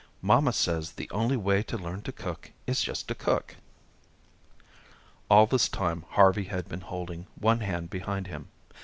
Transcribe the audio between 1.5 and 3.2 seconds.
to learn to cook is just to